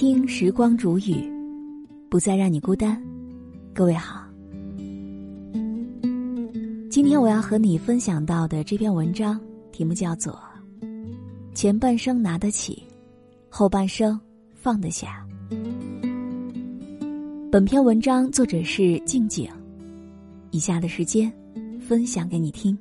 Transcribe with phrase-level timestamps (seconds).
[0.00, 1.30] 听时光煮雨，
[2.08, 2.98] 不再让你孤单。
[3.74, 4.24] 各位好，
[6.90, 9.38] 今天我要和你分享到的这篇文章
[9.70, 10.32] 题目叫做
[11.54, 12.82] 《前半生拿得起，
[13.50, 14.18] 后半生
[14.54, 15.22] 放得下》。
[17.52, 19.50] 本篇文章作者是静静，
[20.50, 21.30] 以下的时间
[21.78, 22.74] 分享给你听。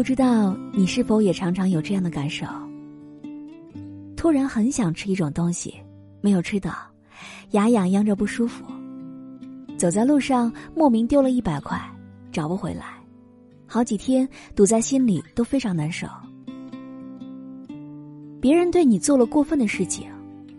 [0.00, 2.46] 不知道你是否也常常有这样的感受？
[4.16, 5.74] 突然很想吃一种东西，
[6.22, 6.72] 没有吃到，
[7.50, 8.64] 牙痒痒着不舒服。
[9.76, 11.78] 走在路上莫名丢了一百块，
[12.32, 12.94] 找不回来，
[13.66, 16.06] 好几天堵在心里都非常难受。
[18.40, 20.08] 别人对你做了过分的事情，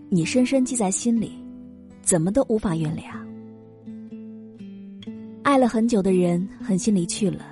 [0.07, 1.31] 你深深记在心里，
[2.03, 3.05] 怎么都无法原谅。
[5.41, 7.44] 爱了很久的人狠心离去了。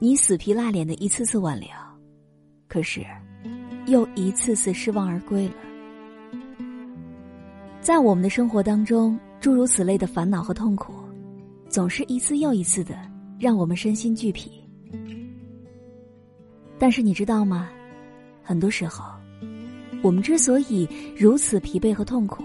[0.00, 1.68] 你死皮赖脸的一次次挽留，
[2.68, 3.04] 可是，
[3.86, 5.54] 又一次次失望而归了。
[7.80, 10.92] 在我们的生活当中，诸如此类的烦恼和痛苦，
[11.68, 12.96] 总是一次又一次的
[13.40, 14.62] 让我们身心俱疲。
[16.78, 17.68] 但是你知道吗？
[18.40, 19.04] 很多时候，
[20.00, 22.44] 我们之所以如此疲惫和痛苦，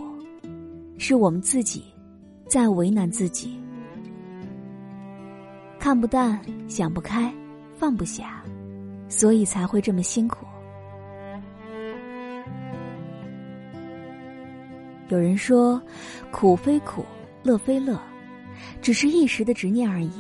[0.98, 1.84] 是我们自己
[2.48, 3.56] 在为难自己，
[5.78, 7.32] 看不淡，想不开。
[7.84, 8.42] 放不下，
[9.10, 10.46] 所以才会这么辛苦。
[15.10, 15.82] 有人说，
[16.32, 17.04] 苦非苦，
[17.44, 18.00] 乐非乐，
[18.82, 20.14] 只是一时的执念而已。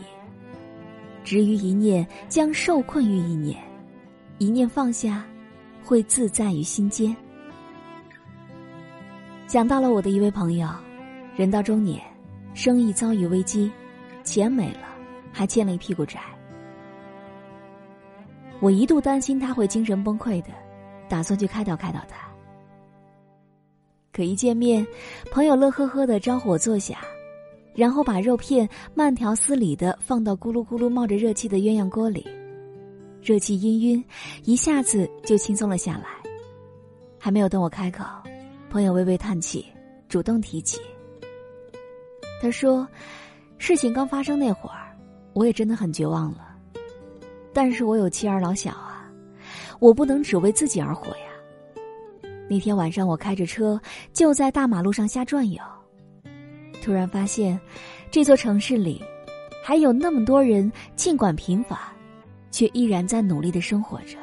[1.23, 3.55] 执于一念，将受困于一念；
[4.39, 5.25] 一念放下，
[5.85, 7.15] 会自在于心间。
[9.47, 10.67] 想到了我的一位朋友，
[11.33, 12.03] 人到中年，
[12.53, 13.71] 生意遭遇危机，
[14.25, 14.89] 钱没了，
[15.31, 16.19] 还欠了一屁股债。
[18.59, 20.49] 我一度担心他会精神崩溃的，
[21.09, 22.17] 打算去开导开导他。
[24.11, 24.85] 可一见面，
[25.31, 26.99] 朋友乐呵呵的招呼我坐下，
[27.75, 32.25] 然后把肉片慢条斯理的放到咕噜咕噜冒着热气的鸳鸯锅里，
[33.21, 34.03] 热气氤氲，
[34.43, 36.05] 一下子就轻松了下来。
[37.19, 38.03] 还没有等我开口，
[38.69, 39.65] 朋友微微叹气，
[40.07, 40.79] 主动提起。
[42.41, 42.87] 他说
[43.57, 44.95] ：“事情刚发生那会儿，
[45.33, 46.52] 我也真的很绝望了。”
[47.53, 49.09] 但是我有妻儿老小啊，
[49.79, 51.25] 我不能只为自己而活呀。
[52.49, 53.79] 那天晚上我开着车
[54.11, 55.61] 就在大马路上瞎转悠，
[56.81, 57.59] 突然发现，
[58.11, 59.01] 这座城市里，
[59.63, 61.79] 还有那么多人尽管平凡，
[62.51, 64.17] 却依然在努力的生活着，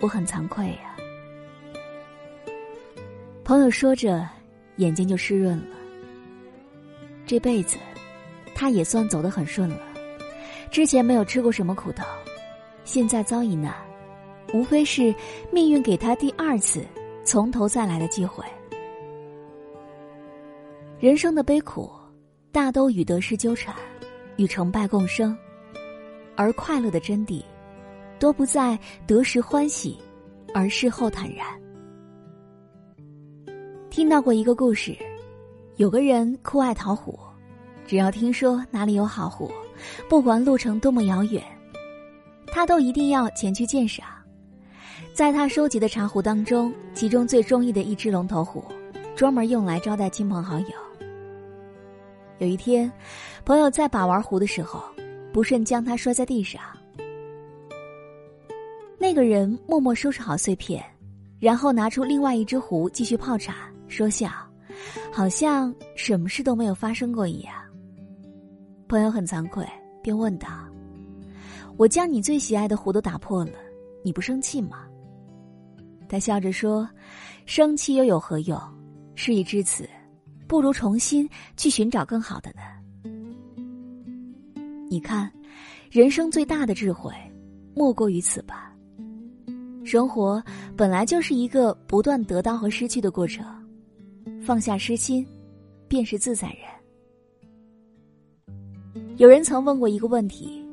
[0.00, 0.94] 我很惭愧呀。
[3.42, 4.28] 朋友说着，
[4.76, 5.76] 眼睛就湿润了。
[7.26, 7.78] 这辈子，
[8.54, 9.87] 他也算走得很顺了。
[10.70, 12.04] 之前没有吃过什么苦头，
[12.84, 13.74] 现在遭一难，
[14.52, 15.14] 无非是
[15.50, 16.84] 命运给他第二次
[17.24, 18.44] 从头再来的机会。
[20.98, 21.90] 人生的悲苦，
[22.52, 23.74] 大都与得失纠缠，
[24.36, 25.36] 与成败共生，
[26.36, 27.42] 而快乐的真谛，
[28.18, 29.98] 多不在得失欢喜，
[30.52, 31.46] 而事后坦然。
[33.90, 34.96] 听到过一个故事，
[35.76, 37.18] 有个人酷爱讨虎，
[37.86, 39.50] 只要听说哪里有好虎。
[40.08, 41.42] 不管路程多么遥远，
[42.46, 44.06] 他都一定要前去鉴赏。
[45.12, 48.64] 在他收集的茶壶当中，其中最中意的一只龙头壶，
[49.16, 50.66] 专门用来招待亲朋好友。
[52.38, 52.90] 有一天，
[53.44, 54.82] 朋友在把玩壶的时候，
[55.32, 56.60] 不慎将它摔在地上。
[58.96, 60.84] 那个人默默收拾好碎片，
[61.40, 64.30] 然后拿出另外一只壶继续泡茶，说笑，
[65.12, 67.54] 好像什么事都没有发生过一样。
[68.88, 69.66] 朋友很惭愧，
[70.02, 70.48] 便问道
[71.76, 73.52] ：“我将你最喜爱的壶都打破了，
[74.02, 74.86] 你不生气吗？”
[76.08, 76.88] 他笑着说
[77.44, 78.58] ：“生气又有何用？
[79.14, 79.86] 事已至此，
[80.46, 82.62] 不如重新去寻找更好的呢。”
[84.88, 85.30] 你看，
[85.90, 87.12] 人生最大的智慧，
[87.74, 88.74] 莫过于此吧。
[89.84, 90.42] 生活
[90.76, 93.44] 本来就是一个不断得到和失去的过程，
[94.42, 95.26] 放下失心，
[95.88, 96.77] 便是自在人。
[99.18, 100.64] 有人曾问过一个问题：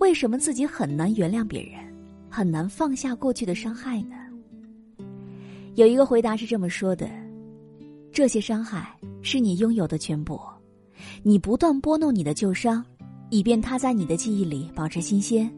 [0.00, 1.74] 为什么自己很难原谅别人，
[2.28, 4.16] 很难放下过去的伤害呢？
[5.76, 7.08] 有一个回答是这么说的：
[8.10, 10.40] 这些伤害是你拥有的全部，
[11.22, 12.84] 你不断拨弄你的旧伤，
[13.30, 15.48] 以便它在你的记忆里保持新鲜。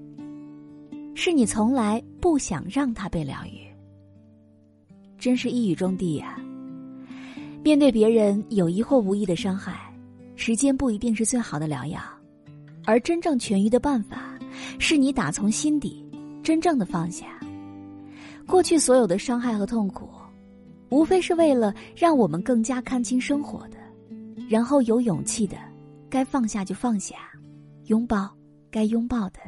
[1.15, 3.67] 是你从来不想让它被疗愈。
[5.19, 6.39] 真是一语中的呀！
[7.65, 9.91] 面对别人有意或无意的伤害。
[10.45, 12.01] 时间不一定是最好的疗药，
[12.85, 14.37] 而真正痊愈的办法，
[14.81, 16.05] 是你打从心底
[16.43, 17.27] 真正的放下。
[18.45, 20.09] 过去所有的伤害和痛苦，
[20.89, 23.77] 无非是为了让我们更加看清生活的，
[24.49, 25.57] 然后有勇气的，
[26.11, 27.15] 该放下就放下，
[27.87, 28.29] 拥抱
[28.69, 29.39] 该拥抱的。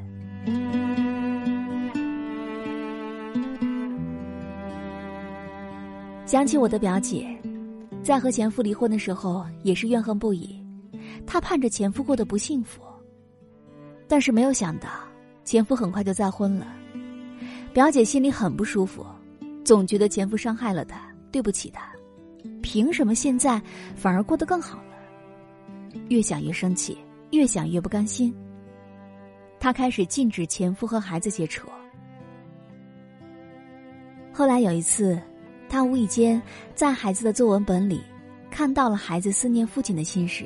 [6.24, 7.26] 想起我的表姐，
[8.00, 10.63] 在和前夫离婚的时候，也是怨恨不已。
[11.26, 12.80] 她盼着前夫过得不幸福，
[14.06, 14.88] 但是没有想到，
[15.44, 16.66] 前夫很快就再婚了。
[17.72, 19.04] 表姐心里很不舒服，
[19.64, 21.90] 总觉得前夫伤害了她，对不起她，
[22.62, 23.60] 凭什么现在
[23.96, 26.00] 反而过得更好了？
[26.08, 26.98] 越想越生气，
[27.30, 28.34] 越想越不甘心。
[29.58, 31.68] 她开始禁止前夫和孩子接触。
[34.32, 35.20] 后来有一次。
[35.66, 36.40] 他无意间
[36.72, 38.00] 在孩子的作文本里
[38.48, 40.44] 看到了孩子思念父亲的心事，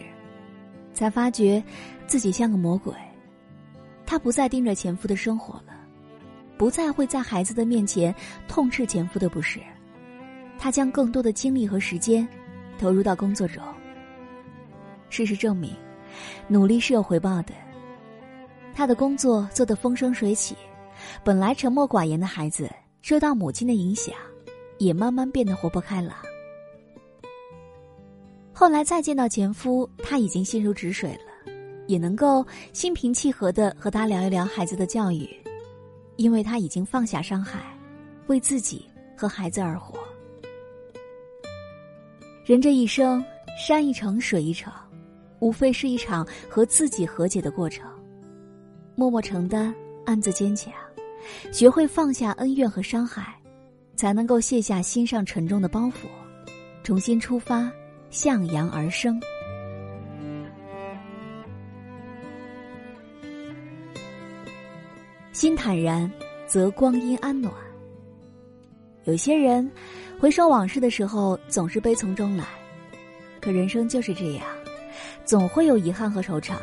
[0.98, 1.62] 才发觉
[2.08, 2.92] 自己像个魔鬼。
[4.04, 5.72] 她不再盯着前夫的生活了，
[6.56, 8.12] 不再会在孩子的面前
[8.48, 9.60] 痛斥前夫的不是。
[10.58, 12.26] 她将更多的精力和时间
[12.80, 13.62] 投入到工作中。
[15.08, 15.72] 事实证明，
[16.48, 17.52] 努力是有回报的。
[18.74, 20.56] 他的工作做得风生水起，
[21.22, 22.68] 本来沉默寡言的孩子
[23.02, 24.12] 受到母亲的影响。
[24.78, 26.16] 也慢慢变得活泼开朗。
[28.58, 31.52] 后来再见到前夫，他已经心如止水了，
[31.86, 35.30] 也能够心平气和的和他聊一聊孩子的教育，
[36.16, 37.60] 因为他已经放下伤害，
[38.26, 38.84] 为自己
[39.16, 40.00] 和孩子而活。
[42.44, 43.24] 人这一生，
[43.64, 44.72] 山一程，水一程，
[45.38, 47.88] 无非是一场和自己和解的过程。
[48.96, 49.72] 默默承担，
[50.04, 50.72] 暗自坚强，
[51.52, 53.36] 学会放下恩怨和伤害。
[53.94, 56.08] 才能够卸下心上沉重的包袱，
[56.82, 57.70] 重新出发，
[58.10, 59.20] 向阳而生。
[65.32, 66.10] 心坦然，
[66.46, 67.52] 则光阴安暖。
[69.04, 69.70] 有些人
[70.18, 72.44] 回首往事的时候，总是悲从中来，
[73.40, 74.44] 可人生就是这样，
[75.24, 76.56] 总会有遗憾和惆怅。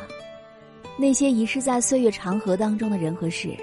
[0.98, 3.56] 那些遗失在岁月长河当中的人和事，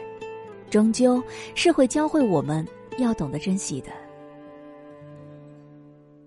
[0.71, 1.23] 终究
[1.55, 2.67] 是会教会我们。
[2.99, 3.91] 要懂得珍惜的，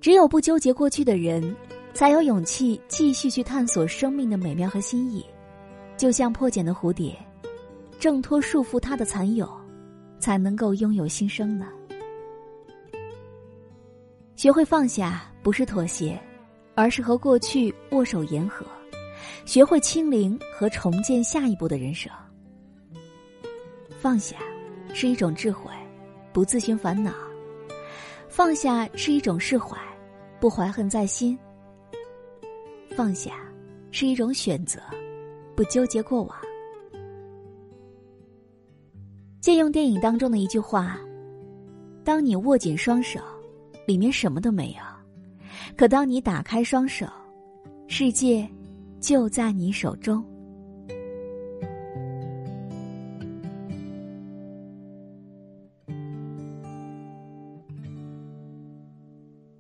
[0.06, 1.56] 只有不纠结过去的人，
[1.92, 5.26] 才有勇气继续去探索生命的美妙和心意。
[5.98, 7.18] 就像破茧的蝴蝶，
[8.00, 9.50] 挣脱束缚它的蚕蛹，
[10.20, 11.66] 才能够拥有新生呢。
[14.36, 16.22] 学会放下，不是妥协，
[16.76, 18.64] 而是和过去握手言和；
[19.44, 22.14] 学会清零和重建下一步的人生。
[24.00, 24.36] 放下，
[24.94, 25.72] 是一种智慧。
[26.32, 27.12] 不自寻烦恼，
[28.30, 29.76] 放下是一种释怀，
[30.40, 31.38] 不怀恨在心。
[32.96, 33.34] 放下
[33.92, 34.80] 是一种选择，
[35.56, 36.38] 不纠结过往。
[39.42, 41.00] 借用电影当中的一句话
[42.04, 43.20] ：“当你握紧双手，
[43.86, 44.82] 里面什么都没有；
[45.78, 47.06] 可当你打开双手，
[47.88, 48.48] 世界
[49.00, 50.24] 就在你手中。”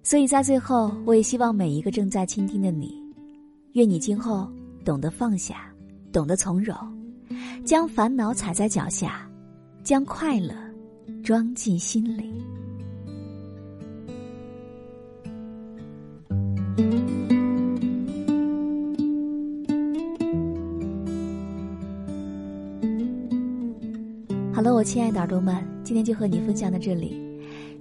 [0.05, 2.93] 所以在最后，我也希望每一个正在倾听的你，
[3.74, 4.47] 愿你今后
[4.85, 5.74] 懂得放下，
[6.12, 6.77] 懂得从容，
[7.65, 9.27] 将烦恼踩在脚下，
[9.83, 10.53] 将快乐
[11.24, 12.31] 装进心里。
[24.53, 27.25] 好了，我亲爱的耳朵们，今天就和你分享到这里。